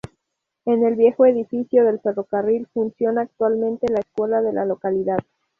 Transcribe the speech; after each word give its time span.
En 0.65 0.83
el 0.83 0.95
viejo 0.95 1.27
edificio 1.27 1.83
de 1.85 1.99
ferrocarril 1.99 2.65
funciona 2.73 3.21
actualmente 3.21 3.85
la 3.87 3.99
Escuela 3.99 4.41
de 4.41 4.51
la 4.51 4.65
localidad. 4.65 5.19